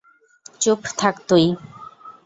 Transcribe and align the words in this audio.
চুপ 0.61 0.79
থাক 0.99 1.15
তুই। 1.27 1.45